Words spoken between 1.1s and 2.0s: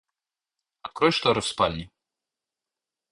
шторы в спальне.